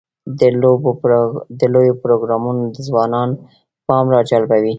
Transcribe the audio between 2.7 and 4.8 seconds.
د ځوانانو پام راجلبوي.